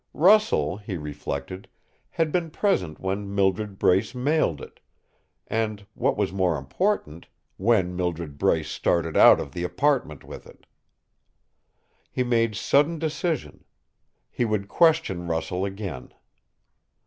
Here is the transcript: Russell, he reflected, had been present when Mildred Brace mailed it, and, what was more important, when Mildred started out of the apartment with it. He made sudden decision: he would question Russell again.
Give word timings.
Russell, 0.15 0.77
he 0.77 0.97
reflected, 0.97 1.67
had 2.09 2.31
been 2.31 2.49
present 2.49 2.99
when 2.99 3.35
Mildred 3.35 3.77
Brace 3.77 4.15
mailed 4.15 4.59
it, 4.59 4.79
and, 5.45 5.85
what 5.93 6.17
was 6.17 6.33
more 6.33 6.57
important, 6.57 7.27
when 7.57 7.95
Mildred 7.95 8.39
started 8.65 9.15
out 9.15 9.39
of 9.39 9.51
the 9.51 9.63
apartment 9.63 10.23
with 10.23 10.47
it. 10.47 10.65
He 12.09 12.23
made 12.23 12.55
sudden 12.55 12.97
decision: 12.97 13.63
he 14.31 14.43
would 14.43 14.67
question 14.67 15.27
Russell 15.27 15.65
again. 15.65 16.11